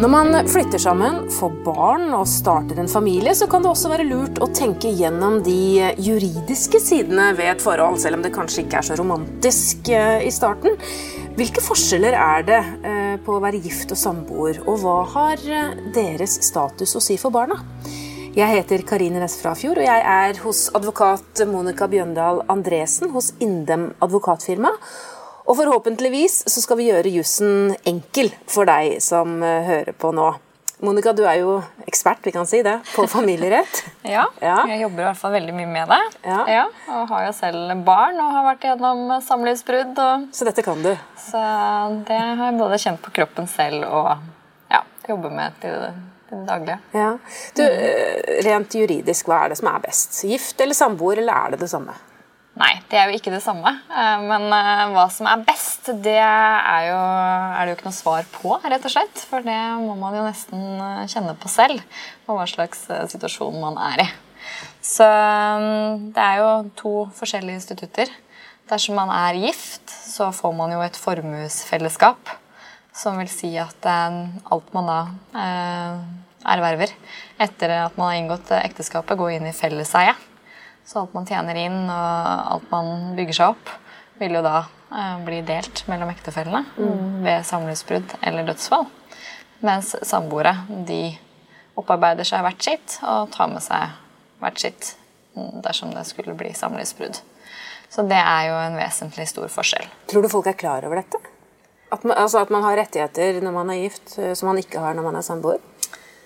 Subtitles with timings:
[0.00, 4.06] Når man flytter sammen, får barn og starter en familie, så kan det også være
[4.08, 8.78] lurt å tenke gjennom de juridiske sidene ved et forhold, selv om det kanskje ikke
[8.80, 10.80] er så romantisk eh, i starten.
[11.36, 15.76] Hvilke forskjeller er det eh, på å være gift og samboer, og hva har eh,
[15.92, 17.60] deres status å si for barna?
[18.32, 23.90] Jeg heter Karine Næss Frafjord, og jeg er hos advokat Monica Bjøndal Andresen hos Indem
[24.00, 24.78] advokatfirma.
[25.46, 30.30] Og forhåpentligvis så skal vi gjøre jussen enkel for deg som eh, hører på nå.
[30.80, 33.82] Monica, du er jo ekspert vi kan si det, på familierett.
[34.06, 36.00] ja, ja, jeg jobber i hvert fall veldig mye med det.
[36.24, 36.38] Ja.
[36.48, 36.66] ja.
[36.88, 40.00] og har jo selv barn og har vært gjennom samlivsbrudd.
[40.00, 40.28] Og...
[40.36, 40.94] Så dette kan du?
[41.20, 41.42] Så
[42.08, 44.14] det har jeg både kjent på kroppen selv og
[44.72, 45.92] ja, jobber med til det
[46.48, 46.78] daglige.
[46.96, 47.10] Ja.
[47.58, 50.22] Du, eh, rent juridisk, hva er det som er best?
[50.24, 51.96] Gift eller samboer, eller er det det samme?
[52.58, 53.70] Nei, det er jo ikke det samme.
[53.94, 57.96] Eh, men eh, hva som er best, det er, jo, er det jo ikke noe
[57.96, 59.22] svar på, rett og slett.
[59.30, 61.84] For det må man jo nesten eh, kjenne på selv,
[62.26, 64.08] på hva slags situasjon man er i.
[64.82, 65.06] Så
[66.16, 68.10] det er jo to forskjellige institutter.
[68.70, 72.32] Dersom man er gift, så får man jo et formuesfellesskap.
[72.96, 74.98] Som vil si at alt man da
[76.50, 76.90] erverver
[77.40, 80.16] etter at man har inngått ekteskapet, går inn i felleseie.
[80.90, 83.68] Så alt man tjener inn og alt man bygger seg opp,
[84.18, 87.20] vil jo da eh, bli delt mellom ektefellene mm.
[87.22, 88.88] ved samlivsbrudd eller dødsfall.
[89.62, 90.56] Mens samboere
[90.88, 91.12] de
[91.78, 93.94] opparbeider seg hvert sitt og tar med seg
[94.42, 94.94] hvert sitt
[95.62, 97.22] dersom det skulle bli samlivsbrudd.
[97.86, 99.86] Så det er jo en vesentlig stor forskjell.
[100.10, 101.22] Tror du folk er klar over dette?
[101.94, 104.82] At man, altså at man har rettigheter når man er gift, eh, som man ikke
[104.82, 105.62] har når man er samboer?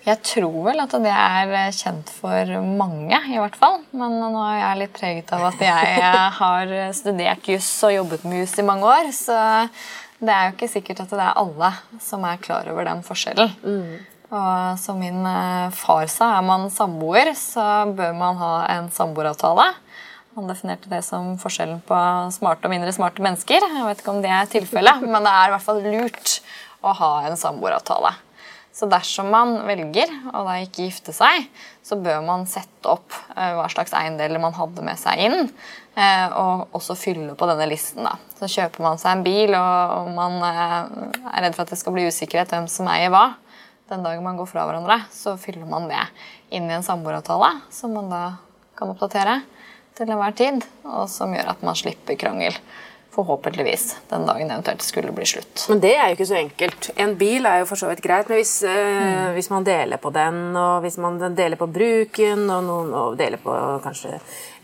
[0.05, 3.79] Jeg tror vel at det er kjent for mange, i hvert fall.
[3.97, 8.27] Men nå er jeg litt preget av at jeg eh, har studert juss og jobbet
[8.27, 9.09] med juss i mange år.
[9.17, 9.37] Så
[10.21, 11.71] det er jo ikke sikkert at det er alle
[12.03, 13.55] som er klar over den forskjellen.
[13.65, 13.95] Mm.
[14.35, 19.67] Og som min eh, far sa, er man samboer, så bør man ha en samboeravtale.
[20.35, 21.97] Han definerte det som forskjellen på
[22.35, 23.63] smarte og mindre smarte mennesker.
[23.63, 26.39] Jeg vet ikke om det er tilfellet, men det er i hvert fall lurt
[26.85, 28.11] å ha en samboeravtale.
[28.75, 31.45] Så dersom man velger å da ikke gifte seg,
[31.85, 35.47] så bør man sette opp eh, hva slags eiendeler man hadde med seg inn,
[35.95, 38.03] eh, og også fylle på denne listen.
[38.03, 38.17] da.
[38.35, 40.75] Så kjøper man seg en bil, og man eh,
[41.31, 43.29] er redd for at det skal bli usikkerhet hvem som eier hva,
[43.87, 46.01] den dagen man går fra hverandre, så fyller man det
[46.57, 48.23] inn i en samboeravtale, som man da
[48.75, 49.39] kan oppdatere
[49.95, 52.59] til enhver tid, og som gjør at man slipper krangel
[53.15, 53.95] Forhåpentligvis.
[54.09, 55.65] Den dagen eventuelt skulle bli slutt.
[55.69, 56.89] Men det er jo ikke så enkelt.
[56.99, 59.29] En bil er jo for så vidt greit, men hvis, eh, mm.
[59.37, 63.39] hvis man deler på den, og hvis man deler på bruken, og noen og deler
[63.39, 63.55] på
[63.85, 64.17] kanskje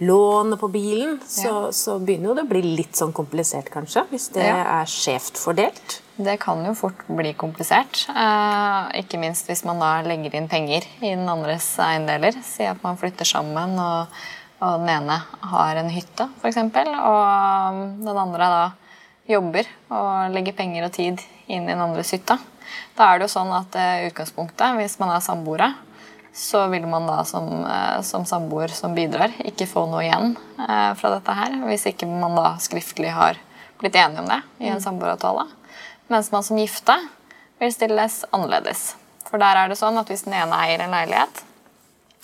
[0.04, 1.72] lånet på bilen, så, ja.
[1.72, 4.04] så, begynner jo det å bli litt sånn komplisert, kanskje.
[4.12, 4.60] Hvis det ja.
[4.82, 6.02] er skjevt fordelt.
[6.22, 8.04] Det kan jo fort bli komplisert.
[8.12, 12.36] Eh, ikke minst hvis man da legger inn penger i den andres eiendeler.
[12.44, 13.80] Si at man flytter sammen.
[13.80, 14.12] og
[14.62, 15.18] og den ene
[15.52, 18.64] har en hytte, f.eks., og den andre da
[19.30, 22.38] jobber og legger penger og tid inn i den andres hytte.
[22.98, 25.72] Da er det jo sånn at uh, utgangspunktet, hvis man er samboere,
[26.38, 30.94] så vil man da som, uh, som samboer som bidrar, ikke få noe igjen uh,
[31.00, 31.58] fra dette her.
[31.68, 33.40] Hvis ikke man da skriftlig har
[33.82, 34.86] blitt enige om det i en mm.
[34.86, 35.48] samboeravtale.
[36.12, 36.96] Mens man som gifte
[37.62, 38.92] vil stilles annerledes.
[39.26, 41.44] For der er det sånn at hvis den ene eier en leilighet,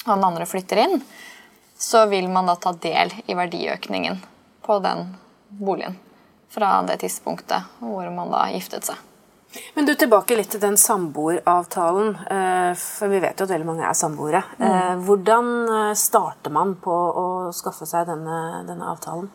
[0.05, 1.01] og den andre flytter inn,
[1.77, 4.19] så vil man da ta del i verdiøkningen
[4.65, 5.13] på den
[5.47, 5.97] boligen
[6.51, 9.03] fra det tidspunktet hvor man da giftet seg.
[9.73, 12.15] Men du, Tilbake litt til den samboeravtalen.
[12.29, 14.43] Eh, for Vi vet jo at veldig mange er samboere.
[14.59, 14.65] Mm.
[14.67, 19.29] Eh, hvordan eh, starter man på å skaffe seg denne, denne avtalen?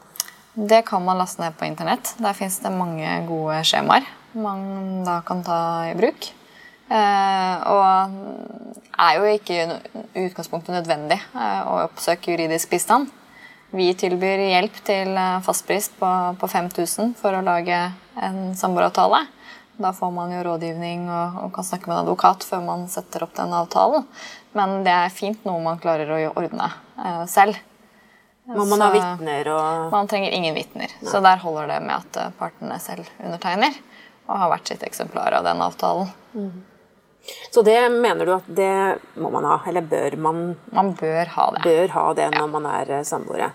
[0.52, 2.12] Det kan man laste ned på internett.
[2.20, 5.58] Der fins det mange gode skjemaer man da kan ta
[5.90, 6.32] i bruk.
[6.92, 7.82] Og
[9.02, 13.10] er jo ikke i utgangspunktet nødvendig eh, å oppsøke juridisk bistand.
[13.72, 17.78] Vi tilbyr hjelp til eh, fastpris på, på 5000 for å lage
[18.20, 19.24] en samboeravtale.
[19.82, 23.24] Da får man jo rådgivning og, og, kan snakke med en advokat før man setter
[23.24, 24.04] opp den avtalen.
[24.56, 26.68] Men det er fint noe man klarer å ordne
[27.00, 27.56] eh, selv.
[28.52, 30.90] Må man så, ha vitner og Man trenger ingen vitner.
[31.06, 33.80] Så der holder det med at eh, partene selv undertegner
[34.28, 36.12] og har hvert sitt eksemplar av den avtalen.
[36.36, 36.60] Mm.
[37.54, 41.48] Så det mener du at det må man ha, eller bør man Man bør ha
[41.54, 41.64] det.
[41.64, 42.52] Bør ha det når ja.
[42.56, 43.52] man er eh, samboere.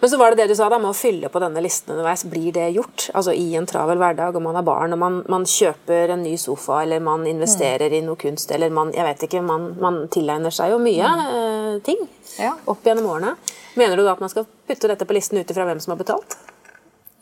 [0.00, 2.26] Men så var det det du sa da, med å fylle på denne listen underveis.
[2.28, 3.06] Blir det gjort?
[3.16, 6.34] Altså I en travel hverdag, og man har barn, og man, man kjøper en ny
[6.40, 7.96] sofa, eller man investerer mm.
[7.96, 11.24] i noe kunst, eller man jeg vet ikke, man, man tilegner seg jo mye mm.
[11.38, 12.02] eh, ting
[12.36, 12.52] ja.
[12.68, 13.36] opp gjennom årene.
[13.76, 16.02] Mener du da at man skal putte dette på listen ut ifra hvem som har
[16.02, 16.38] betalt?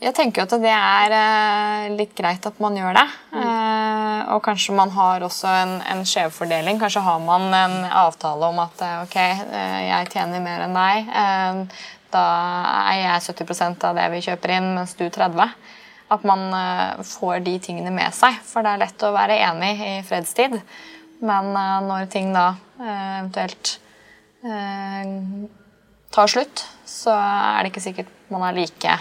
[0.04, 3.04] Jeg tenker at det er eh, litt greit at man gjør det.
[3.32, 3.38] Mm.
[3.40, 6.76] Eh, og kanskje man har også en, en skjevfordeling.
[6.80, 9.16] Kanskje har man en avtale om at eh, ok,
[9.86, 11.78] jeg tjener mer enn deg.
[12.12, 12.26] Da
[12.92, 15.40] er jeg 70% av det vi kjøper inn, mens du 30
[16.14, 16.44] At man
[17.08, 18.36] får de tingene med seg.
[18.44, 20.60] For det er lett å være enig i fredstid.
[21.24, 21.50] Men
[21.88, 23.78] når ting da eventuelt
[26.14, 29.00] tar slutt, så er det ikke sikkert man er like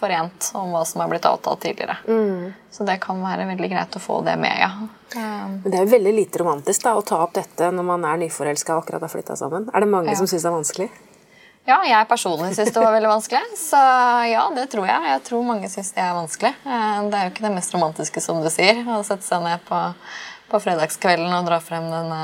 [0.00, 1.98] forent om hva som er blitt avtalt tidligere.
[2.08, 2.52] Mm.
[2.72, 4.70] Så det kan være veldig greit å få det med, ja.
[5.14, 8.20] Men det er jo veldig lite romantisk da, å ta opp dette når man er
[8.22, 9.68] nyforelska og akkurat har flytta sammen.
[9.74, 10.18] Er det mange ja.
[10.18, 10.90] som syns det er vanskelig?
[11.68, 13.42] Ja, jeg personlig syns det var veldig vanskelig.
[13.58, 13.80] Så
[14.30, 15.08] ja, det tror jeg.
[15.10, 16.52] Jeg tror mange syns det er vanskelig.
[16.64, 19.62] Eh, det er jo ikke det mest romantiske, som du sier, å sette seg ned
[19.68, 19.80] på,
[20.50, 22.22] på fredagskvelden og dra frem denne,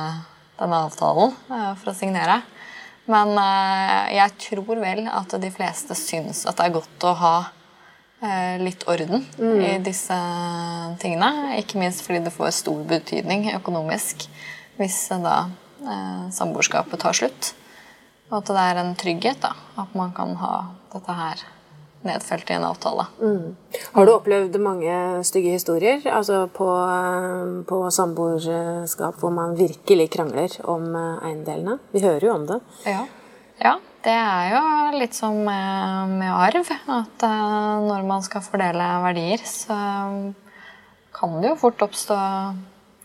[0.61, 2.41] denne avtalen eh, for å signere.
[3.11, 7.37] Men eh, jeg tror vel at de fleste syns at det er godt å ha
[7.45, 7.56] Eh,
[8.63, 9.61] litt orden mm.
[9.61, 10.17] i disse
[11.03, 11.57] tingene.
[11.61, 14.27] Ikke minst fordi det får stor betydning økonomisk
[14.77, 15.37] hvis da
[15.83, 17.53] eh, samboerskapet tar slutt.
[18.31, 20.55] Og at det er en trygghet da, at man kan ha
[20.93, 21.45] dette her
[22.07, 23.07] nedfelt i en avtale.
[23.21, 23.57] Mm.
[23.93, 24.97] Har du opplevd mange
[25.27, 31.79] stygge historier altså på, eh, på samboerskap hvor man virkelig krangler om eh, eiendelene?
[31.95, 32.61] Vi hører jo om det.
[32.87, 33.07] Ja.
[33.63, 33.77] Ja.
[34.07, 34.61] Det er jo
[35.01, 36.69] litt som med, med arv.
[36.87, 39.75] At uh, når man skal fordele verdier, så
[41.17, 42.19] kan det jo fort oppstå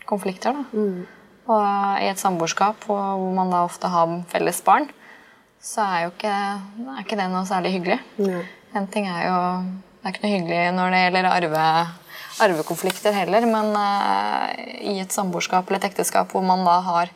[0.06, 0.54] konflikter.
[0.54, 0.62] Da.
[0.70, 1.22] Mm.
[1.50, 4.86] Og i et samboerskap hvor man da ofte har felles barn,
[5.62, 6.36] så er jo ikke,
[6.92, 7.98] er ikke det noe særlig hyggelig.
[8.18, 8.38] Mm.
[8.78, 9.40] En ting er jo
[10.02, 11.66] Det er ikke noe hyggelig når det gjelder arve,
[12.42, 14.48] arvekonflikter heller, men uh,
[14.82, 17.12] i et samboerskap eller et ekteskap hvor man da har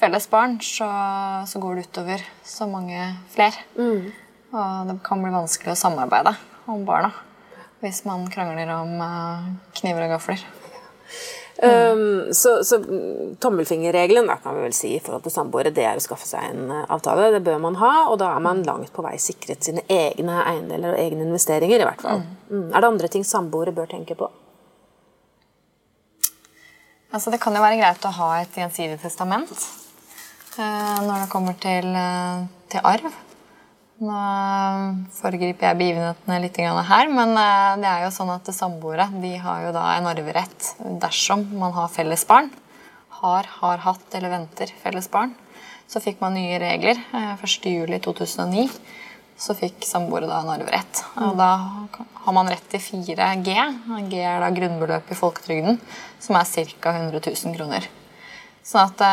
[0.00, 0.88] felles barn, så,
[1.46, 3.66] så, går det utover så mange flere.
[3.76, 4.12] Mm.
[4.50, 6.34] Og det kan bli vanskelig å samarbeide
[6.70, 7.12] om barna
[7.80, 9.44] hvis man krangler om uh,
[9.78, 10.42] kniver og gafler.
[11.60, 11.70] Mm.
[11.70, 12.78] Um, så, så
[13.40, 16.44] tommelfingerregelen da, kan vi vel si i forhold til samboere, det er å skaffe seg
[16.52, 17.30] en uh, avtale.
[17.34, 20.94] Det bør man ha, og da er man langt på vei sikret sine egne eiendeler
[20.94, 21.80] og egne investeringer.
[21.80, 22.22] i hvert fall.
[22.24, 22.52] Mm.
[22.52, 22.68] Mm.
[22.68, 24.28] Er det andre ting samboere bør tenke på?
[27.10, 29.50] Altså, det kan jo være greit å ha et gjensidig testament.
[30.58, 33.12] Eh, når det kommer til, eh, til arv.
[34.00, 34.22] Nå
[35.14, 39.66] foregriper jeg begivenhetene litt her, men eh, det er jo sånn at samboere de har
[39.66, 42.50] jo da en arverett dersom man har felles barn.
[43.20, 45.36] Har, har hatt eller venter felles barn.
[45.86, 48.66] Så fikk man nye regler 1.7.2009.
[49.38, 51.04] Så fikk samboere da en arverett.
[51.20, 51.50] Og da
[52.24, 53.54] har man rett til 4G.
[54.10, 55.78] G er da grunnbeløpet i folketrygden,
[56.18, 56.96] som er ca.
[56.96, 57.86] 100 000 kroner.
[58.64, 59.04] Sånn at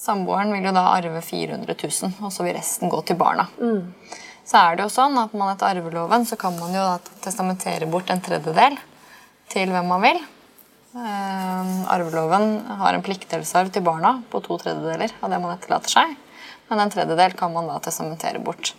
[0.00, 3.44] Samboeren vil jo da arve 400 000, og så vil resten gå til barna.
[3.60, 3.90] Mm.
[4.48, 6.84] Så er det jo sånn at man etter arveloven så kan man jo
[7.20, 8.78] testamentere bort en tredjedel
[9.52, 10.22] til hvem man vil.
[10.96, 16.16] Eh, arveloven har en pliktdelsarv til barna på to tredjedeler av det man etterlater seg.
[16.70, 18.72] Men en tredjedel kan man da testamentere bort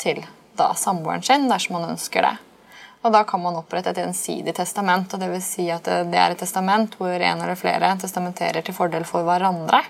[0.00, 0.24] til
[0.56, 2.36] da samboeren sin dersom man ønsker det.
[3.04, 5.12] Og da kan man opprette et gjensidig testament.
[5.12, 8.74] og det vil Si at det er et testament hvor en eller flere testamenterer til
[8.74, 9.84] fordel for hverandre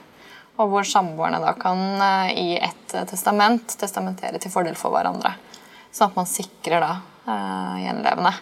[0.62, 5.35] og hvor samboerne da kan eh, i ett testament testamentere til fordel for hverandre.
[5.93, 6.94] Sånn at man sikrer da
[7.26, 8.32] uh, gjenlevende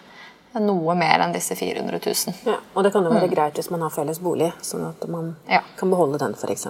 [0.59, 2.33] noe mer enn disse 400 000.
[2.47, 3.33] Ja, og det kan jo være mm.
[3.33, 5.61] greit hvis man har felles bolig, sånn at man ja.
[5.79, 6.67] kan beholde den f.eks.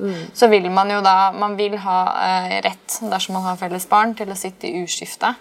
[0.00, 0.24] Mm.
[0.34, 4.16] Så vil man jo da man vil ha uh, rett, dersom man har felles barn,
[4.18, 5.34] til å sitte i uskifte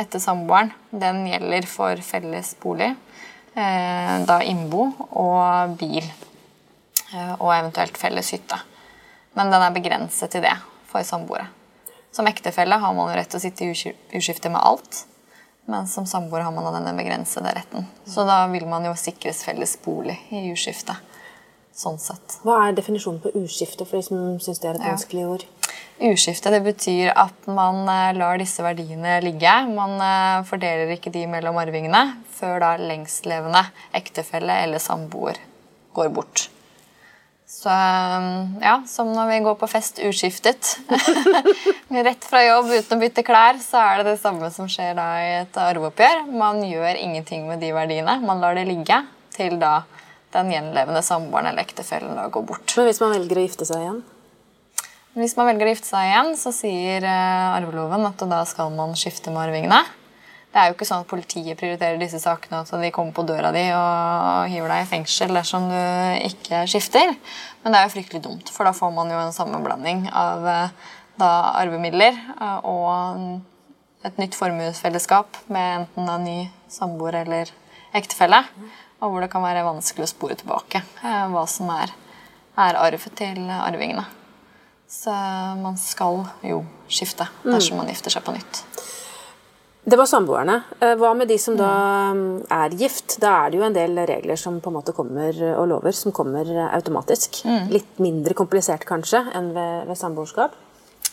[0.00, 0.72] etter samboeren.
[0.92, 2.90] Den gjelder for felles bolig,
[3.56, 6.04] uh, da innbo og bil.
[7.10, 8.60] og eventuelt felles hytte.
[9.38, 10.56] Men den er begrenset til det
[10.90, 11.46] for samboere.
[12.10, 15.04] Som ektefelle har man rett til å sitte i uskifte med alt.
[15.70, 17.86] Men som samboer har man denne begrensede retten.
[18.06, 20.96] Så da vil man jo sikres felles bolig i uskifte.
[21.76, 22.40] Sånn sett.
[22.42, 25.44] Hva er definisjonen på uskifte for de som syns det er et vanskelig ord?
[26.10, 29.52] Uskifte det betyr at man eh, lar disse verdiene ligge.
[29.70, 32.02] Man eh, fordeler ikke de mellom arvingene
[32.34, 33.62] før da lengstlevende
[33.96, 35.38] ektefelle eller samboer
[35.94, 36.48] går bort.
[37.60, 40.78] Så um, ja, som når vi går på fest uskiftet.
[42.06, 45.08] Rett fra jobb uten å bytte klær, så er det det samme som skjer da
[45.20, 46.22] i et arveoppgjør.
[46.40, 48.16] Man gjør ingenting med de verdiene.
[48.24, 49.02] Man lar det ligge
[49.36, 49.82] til da
[50.32, 52.78] den gjenlevende samboeren eller ektefellen da går bort.
[52.78, 54.00] Men hvis man velger å gifte seg igjen?
[55.20, 58.96] Hvis man velger å gifte seg igjen, så sier uh, arveloven at da skal man
[58.96, 59.82] skifte med arvingene.
[60.50, 63.52] Det er jo ikke sånn at politiet prioriterer disse sakene, så de kommer på døra
[63.54, 65.76] di og hiver deg i fengsel dersom du
[66.26, 67.12] ikke skifter.
[67.62, 70.90] Men det er jo fryktelig dumt, for da får man jo en sammenblanding av eh,
[71.22, 71.30] da,
[71.60, 76.38] arvemidler eh, og et nytt formuesfellesskap med enten en ny
[76.72, 77.54] samboer eller
[77.94, 78.42] ektefelle.
[79.00, 81.94] Og hvor det kan være vanskelig å spore tilbake eh, hva som er,
[82.58, 84.08] er arv til arvingene.
[84.90, 85.14] Så
[85.62, 88.64] man skal jo skifte dersom man gifter seg på nytt.
[89.84, 90.60] Det var samboerne.
[90.80, 91.70] Eh, hva med de som da
[92.14, 93.16] mm, er gift?
[93.22, 96.12] Da er det jo en del regler som på en måte kommer, og lover som
[96.12, 97.42] kommer automatisk.
[97.72, 100.58] Litt mindre komplisert kanskje enn ved, ved samboerskap?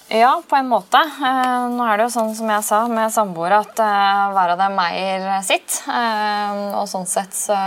[0.10, 1.00] Ja, på en måte.
[1.04, 4.62] Eh, nå er det jo sånn som jeg sa med samboere at eh, hver av
[4.62, 5.82] dem eier sitt.
[5.92, 7.58] Eh, og sånn sett så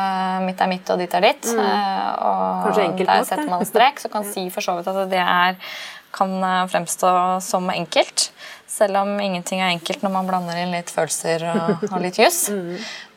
[0.46, 1.50] mitt er mitt, og ditt er ditt.
[1.52, 1.60] Mm.
[1.60, 5.12] og Kanskje enkelt nok, Der setter man strek, så kan si for så vidt at
[5.12, 5.60] det er,
[6.16, 7.12] kan eh, fremstå
[7.44, 8.30] som enkelt.
[8.80, 12.46] Selv om ingenting er enkelt når man blander inn litt følelser og, og litt juss.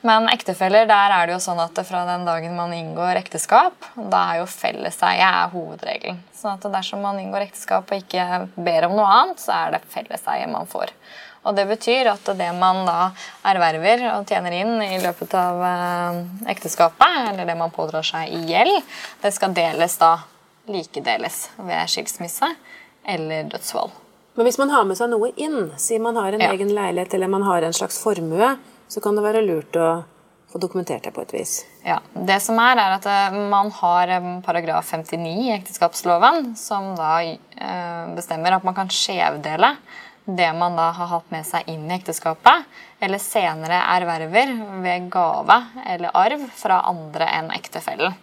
[0.04, 4.24] Men ektefeller, der er det jo sånn at fra den dagen man inngår ekteskap, da
[4.34, 6.20] er jo felleseie er hovedregelen.
[6.36, 9.86] Sånn at dersom man inngår ekteskap og ikke ber om noe annet, så er det
[9.94, 10.92] felleseie man får.
[11.48, 13.00] Og det betyr at det man da
[13.48, 18.44] erverver og tjener inn i løpet av eh, ekteskapet, eller det man pådrar seg i
[18.52, 18.80] gjeld,
[19.24, 20.18] det skal deles da
[20.68, 22.52] likedeles ved skilsmisse
[23.16, 24.03] eller dødsfall.
[24.36, 26.52] Men hvis man har med seg noe inn, si man har en Ja.
[26.54, 30.04] egen leilighet eller man har en slags formue, så kan det være lurt å
[30.52, 31.66] få dokumentert det på et vis.
[31.86, 36.96] Ja, Det som er, er at eh, man har eh, paragraf 59 i ekteskapsloven, som
[36.96, 39.76] da eh, bestemmer at man kan skjevdele
[40.26, 42.64] det man da har hatt med seg inn i ekteskapet,
[43.02, 48.14] eller senere erverver ved gave eller arv fra andre enn ektefellen.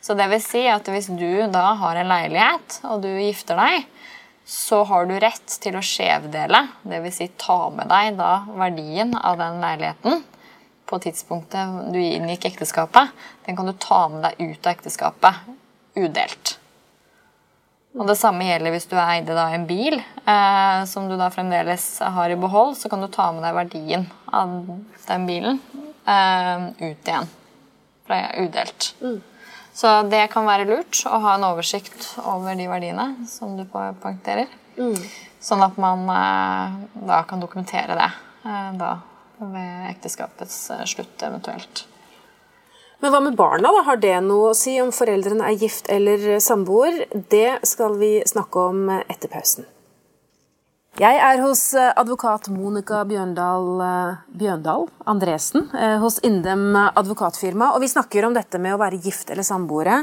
[0.00, 3.84] Så det vil si at hvis du da har en leilighet, og du gifter deg,
[4.50, 7.18] så har du rett til å skjevdele, dvs.
[7.20, 10.24] Si ta med deg da verdien av den leiligheten
[10.90, 13.12] på tidspunktet du inngikk ekteskapet,
[13.46, 15.46] den kan du ta med deg ut av ekteskapet
[15.94, 16.56] udelt.
[17.94, 21.86] Og Det samme gjelder hvis du eide da en bil eh, som du da fremdeles
[22.02, 22.76] har i behold.
[22.78, 24.60] Så kan du ta med deg verdien av
[25.06, 25.58] den bilen
[26.06, 27.34] eh, ut igjen.
[28.06, 28.94] Fra udelt.
[29.80, 34.50] Så det kan være lurt å ha en oversikt over de verdiene som du poengterer.
[34.76, 34.98] poengterer.
[35.40, 36.74] Sånn at man eh,
[37.08, 38.10] da kan dokumentere det
[38.44, 38.98] eh, da
[39.40, 41.86] ved ekteskapets eh, slutt eventuelt.
[43.00, 43.72] Men hva med barna?
[43.72, 43.84] da?
[43.86, 47.06] Har det noe å si om foreldrene er gift eller samboer?
[47.32, 49.64] Det skal vi snakke om etter pausen.
[50.98, 57.68] Jeg er hos eh, advokat Monica Bjørndal, eh, Bjørndal Andresen eh, hos Indem advokatfirma.
[57.76, 60.00] Og vi snakker om dette med å være gift eller samboere,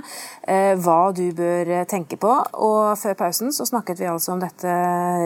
[0.47, 2.31] hva du bør tenke på.
[2.63, 4.77] Og før pausen så snakket vi altså om dette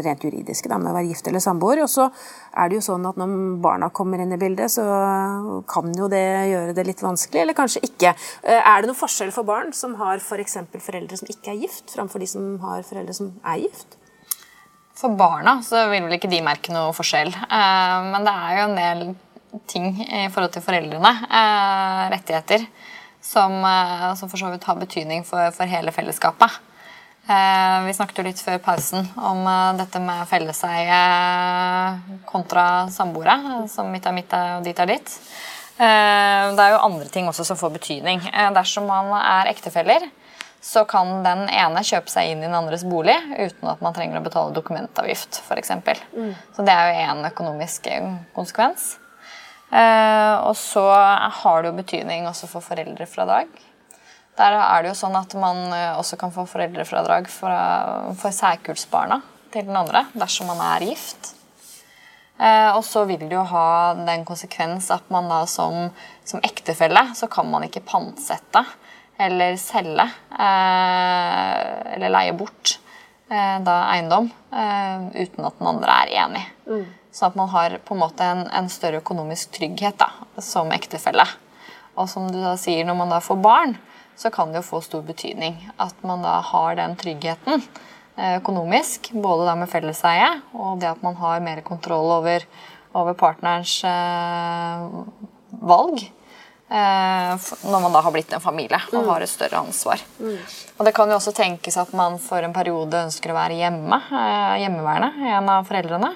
[0.01, 1.84] rent juridiske, da, med å være gift eller samboer.
[1.86, 2.10] Og så
[2.58, 4.84] er det jo sånn at når barna kommer inn i bildet, så
[5.70, 6.25] kan jo det
[6.56, 8.18] gjøre det litt vanskelig, eller kanskje ikke.
[8.50, 10.58] Er det noen forskjell for barn som har f.eks.
[10.82, 14.00] foreldre som ikke er gift, framfor de som har foreldre som er gift?
[15.01, 17.31] For barna så vil vel ikke de merke noe forskjell.
[17.34, 19.00] Eh, men det er jo en del
[19.70, 22.67] ting i forhold til foreldrene, eh, rettigheter,
[23.22, 26.60] som, eh, som for så vidt har betydning for, for hele fellesskapet.
[27.31, 29.46] Vi snakket jo litt før pausen om
[29.77, 30.98] dette med felleseie
[32.27, 35.13] kontra samboere, som mitt er mitt og ditt er ditt.
[35.77, 38.25] Det er jo andre ting også som får betydning.
[38.58, 40.10] Dersom man er ektefeller,
[40.62, 44.20] så kan den ene kjøpe seg inn i den andres bolig uten at man trenger
[44.20, 45.74] å betale dokumentavgift, f.eks.
[46.13, 46.36] Mm.
[46.53, 48.94] Så det er jo én økonomisk eh, konsekvens.
[49.72, 50.86] Eh, og så
[51.41, 53.50] har det jo betydning også for foreldrefradrag.
[54.38, 59.22] Der er det jo sånn at man eh, også kan få foreldrefradrag for, for særkullsbarna
[59.51, 61.34] til den andre dersom man er gift.
[62.41, 65.89] Eh, og så vil det jo ha den konsekvens at man da som,
[66.25, 68.63] som ektefelle så kan man ikke pantsette
[69.21, 71.59] eller selge eh,
[71.95, 72.77] eller leie bort
[73.29, 76.43] eh, da eiendom eh, uten at den andre er enig.
[77.11, 80.09] Så at man har på en måte en, en større økonomisk trygghet da,
[80.39, 81.25] som ektefelle.
[81.99, 83.75] Og som du da sier, når man da får barn,
[84.15, 87.65] så kan det jo få stor betydning at man da har den tryggheten
[88.21, 92.43] økonomisk, både da med felleseie og det at man har mer kontroll over,
[92.93, 94.83] over partnerens eh,
[95.61, 96.03] valg.
[96.71, 99.99] Eh, når man da har blitt en familie og har et større ansvar.
[100.77, 103.97] Og det kan jo også tenkes at man for en periode ønsker å være hjemme,
[104.07, 106.13] eh, hjemmeværende, en av foreldrene.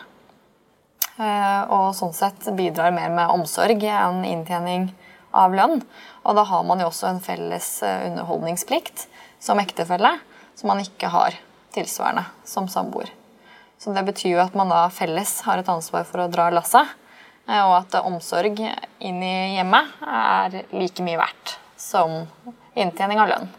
[1.20, 4.94] Eh, og sånn sett bidrar mer med omsorg enn inntjening
[5.34, 5.84] av lønn.
[6.24, 9.08] Og da har man jo også en felles underholdningsplikt
[9.44, 10.20] som ektefelle,
[10.56, 11.36] som man ikke har
[11.76, 13.12] tilsvarende som samboer.
[13.78, 16.88] Så det betyr jo at man da felles har et ansvar for å dra lasset,
[17.48, 22.24] og at eh, omsorg inn i hjemmet er like mye verdt som
[22.76, 23.50] inntjening av lønn.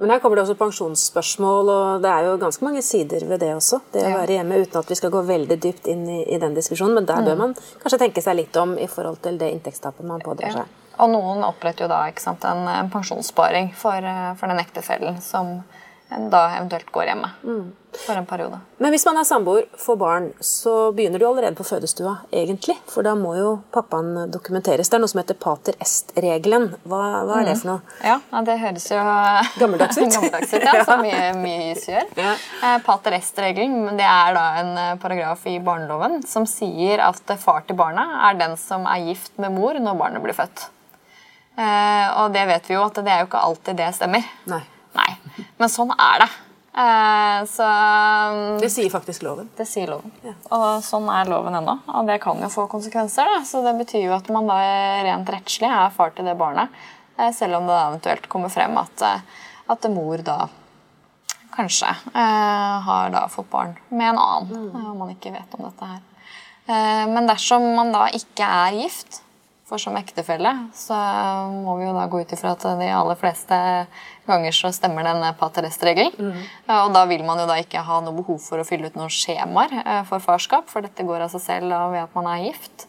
[0.00, 3.50] Men her kommer det også pensjonsspørsmål, og det er jo ganske mange sider ved det
[3.52, 3.82] også.
[3.92, 6.54] Det å være hjemme uten at vi skal gå veldig dypt inn i, i den
[6.56, 6.94] diskusjonen.
[6.96, 7.52] Men der bør man
[7.82, 10.62] kanskje tenke seg litt om i forhold til det inntektstapet man pådrar Ja.
[10.62, 10.76] seg.
[11.00, 15.62] Og noen oppretter jo da sant, en, en pensjonssparing for, eh, for den ektefellen som
[16.10, 17.28] en da eventuelt går hjemme
[18.06, 18.58] for en periode.
[18.78, 22.76] Men hvis man er samboer, får barn, så begynner du allerede på fødestua, egentlig.
[22.90, 24.90] For da må jo pappaen dokumenteres.
[24.90, 26.68] Det er noe som heter pater est-regelen.
[26.88, 27.96] Hva, hva er det for noe?
[28.06, 29.00] Ja, det høres jo
[29.60, 30.06] Gammeldags ut.
[30.16, 32.10] Gammeldags ut, ja, som mye, mye gjør.
[32.20, 32.34] Ja.
[32.66, 37.40] Eh, Pater est-regelen det er da en eh, paragraf i barneloven som sier at eh,
[37.40, 40.68] far til barna er den som er gift med mor når barnet blir født.
[41.60, 44.24] Og det vet vi jo at det er jo ikke alltid det stemmer.
[44.48, 44.62] Nei.
[45.60, 46.28] Men sånn er det.
[46.80, 47.66] Eh, så
[48.62, 49.48] Det sier faktisk loven.
[49.58, 50.12] det sier loven.
[50.54, 51.74] Og sånn er loven ennå.
[51.88, 53.26] Og det kan jo få konsekvenser.
[53.28, 53.42] Da.
[53.44, 54.56] Så det betyr jo at man da
[55.04, 56.68] rent rettslig er far til det barnet.
[57.18, 59.20] eh, Selv om det da eventuelt kommer frem at, eh,
[59.68, 60.48] at mor da
[61.56, 64.70] kanskje eh, har da fått barn med en annen.
[64.72, 64.86] Mm.
[64.92, 66.00] Om man ikke vet om dette her.
[66.70, 69.20] Eh, men dersom man da ikke er gift,
[69.70, 70.96] for som ektefelle, så
[71.62, 73.58] må vi jo da gå ut ifra at de aller fleste
[74.26, 76.14] ganger så stemmer den pater est-regelen.
[76.18, 76.42] Mm.
[76.76, 79.12] Og da vil man jo da ikke ha noe behov for å fylle ut noen
[79.14, 82.48] skjemaer eh, for farskap, for dette går av seg selv og ved at man er
[82.48, 82.86] gift.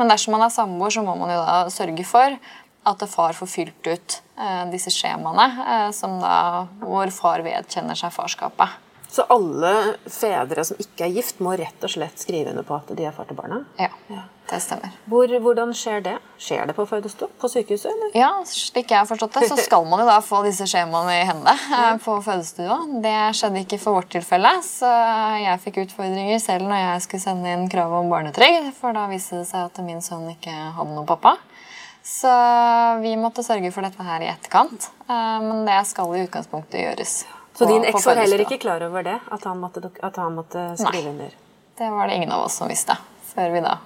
[0.00, 2.38] Men dersom man er samboer, så må man jo da sørge for
[2.82, 8.14] at far får fylt ut eh, disse skjemaene, eh, som da, hvor far vedkjenner seg
[8.14, 8.80] farskapet.
[9.12, 9.72] Så alle
[10.08, 13.12] fedre som ikke er gift, må rett og slett skrive under på at de er
[13.12, 13.58] far til barna?
[13.76, 13.90] Ja,
[14.48, 14.94] det stemmer.
[15.12, 16.14] Hvor, hvordan skjer det?
[16.40, 17.28] Skjer det på fødestua?
[17.40, 18.14] På sykehuset, eller?
[18.16, 21.26] Ja, slik jeg har forstått det, så skal man jo da få disse skjemaene i
[21.28, 22.78] hendene eh, på fødestua.
[23.04, 24.94] Det skjedde ikke for vårt tilfelle, så
[25.42, 29.42] jeg fikk utfordringer selv når jeg skulle sende inn krav om barnetrygd, for da viste
[29.42, 31.36] det seg at min sønn ikke hadde noen pappa.
[32.00, 32.32] Så
[33.04, 37.16] vi måtte sørge for dette her i etterkant, eh, men det skal i utgangspunktet gjøres.
[37.54, 39.18] Så din eks var heller ikke klar over det?
[39.30, 41.32] At han måtte, at han måtte skrive under?
[41.78, 42.96] Det var det ingen av oss som visste,
[43.34, 43.78] før vi da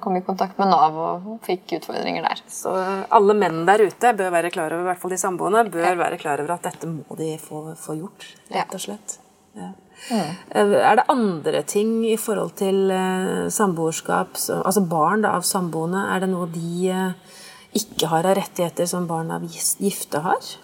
[0.00, 2.40] kom i kontakt med Nav og fikk utfordringer der.
[2.48, 2.72] Så
[3.12, 6.18] alle menn der ute bør være klar over, i hvert fall de samboende, bør være
[6.20, 9.18] klar over at dette må de få, få gjort, rett og slett.
[9.54, 9.70] Ja.
[10.10, 10.30] Mm.
[10.56, 16.24] Er det andre ting i forhold til eh, samboerskap, altså barn da, av samboende, er
[16.24, 17.38] det noe de eh,
[17.78, 20.54] ikke har av rettigheter som barn av gifte har?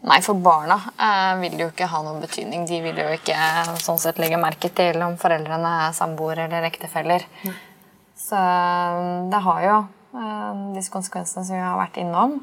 [0.00, 2.64] Nei, for barna eh, vil det jo ikke ha noen betydning.
[2.68, 6.64] De vil jo ikke eh, sånn sett legge merke til om foreldrene er samboere eller
[6.70, 7.26] ektefeller.
[8.16, 9.76] Så eh, det har jo
[10.16, 12.38] eh, disse konsekvensene som vi har vært innom.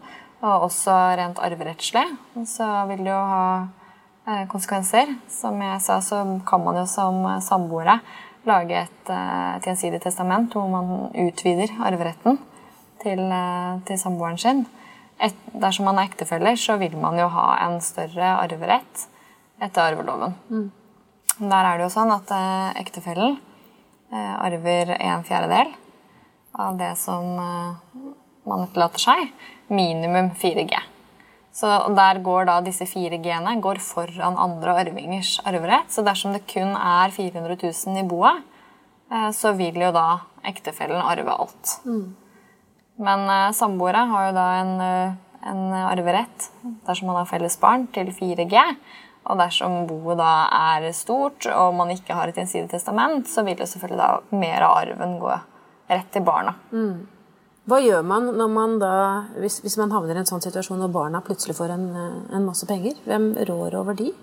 [0.45, 2.05] Og også rent arverettslig
[2.45, 5.17] så vil det jo ha eh, konsekvenser.
[5.33, 7.97] Som jeg sa, så kan man jo som samboere
[8.45, 12.37] lage et, eh, et gjensidig testament hvor man utvider arveretten
[13.01, 13.25] til,
[13.89, 14.67] til samboeren sin.
[15.23, 19.07] Et, dersom man er ektefeller, så vil man jo ha en større arverett
[19.61, 20.35] etter arveloven.
[21.37, 23.37] Der er det jo sånn at eh, ektefellen
[24.11, 25.73] eh, arver en fjerdedel
[26.57, 28.05] av det som eh,
[28.47, 29.33] man etterlater seg.
[29.73, 30.77] Minimum 4G.
[31.57, 35.89] Så Der går da disse 4G-ene går foran andre arvingers arverett.
[35.89, 38.45] Så dersom det kun er 400 000 i boet,
[39.11, 41.79] eh, så vil jo da ektefellen arve alt.
[43.01, 46.49] Men uh, samboere har jo da en, uh, en arverett
[46.87, 48.63] dersom man har felles barn til 4G.
[49.27, 50.31] Og dersom boet da
[50.75, 54.63] er stort og man ikke har et gjensidig testament, så vil jo selvfølgelig da mer
[54.63, 55.35] av arven gå
[55.91, 56.55] rett til barna.
[57.67, 58.91] Hva gjør man når man da,
[59.43, 62.45] hvis, hvis man havner i en sånn situasjon og barna plutselig får en, eh, en
[62.47, 62.95] masse penger?
[63.03, 64.13] Hvem rår over de?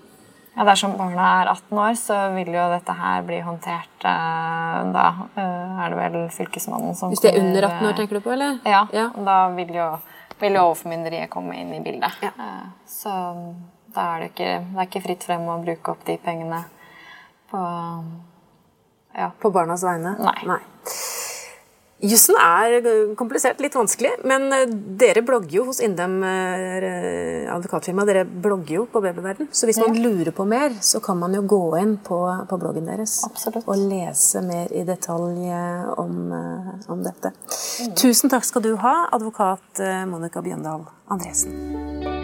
[0.54, 5.06] Ja, dersom barna er 18 år, så vil jo dette her bli håndtert eh, Da
[5.34, 8.22] eh, er det vel Fylkesmannen som Hvis de er under 18 år, eh, tenker du
[8.22, 8.30] på?
[8.36, 8.60] eller?
[8.64, 9.08] Ja, Ja.
[9.16, 9.88] da vil jo,
[10.40, 12.14] vil jo overformynderiet komme inn i bildet.
[12.22, 12.30] Ja.
[12.86, 13.10] Så
[13.94, 16.64] da er det ikke, det er ikke fritt frem å bruke opp de pengene
[17.50, 17.64] på
[19.14, 19.30] Ja.
[19.38, 20.16] På barnas vegne?
[20.18, 20.58] Nei.
[22.04, 24.66] Jussen er eh, komplisert, litt vanskelig, men eh,
[25.00, 28.04] dere blogger jo hos Indem eh, advokatfirma.
[28.08, 31.44] Dere blogger jo på Babyverden, så hvis man lurer på mer, så kan man jo
[31.48, 33.64] gå inn på, på bloggen deres Absolutt.
[33.64, 35.48] og lese mer i detalj
[36.00, 36.18] om,
[36.92, 37.32] om dette.
[37.96, 42.23] Tusen takk skal du ha, advokat Monica Bjøndal Andresen.